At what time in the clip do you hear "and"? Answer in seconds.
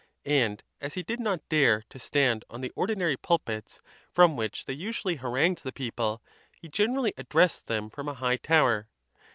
0.25-0.63